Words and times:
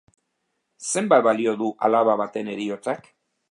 Zenbat 0.93 1.27
balio 1.27 1.53
du 1.61 1.69
alaba 1.89 2.17
baten 2.25 2.53
heriotzak? 2.57 3.09